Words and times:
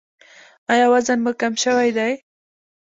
ایا 0.71 0.87
وزن 0.93 1.17
مو 1.23 1.31
کم 1.39 1.53
شوی 1.63 1.89
دی؟ 1.97 2.11